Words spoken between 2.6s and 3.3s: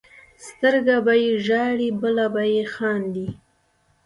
خاندي.